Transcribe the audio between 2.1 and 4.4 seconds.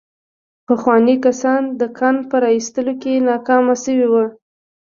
په را ايستلو کې ناکام شوي وو.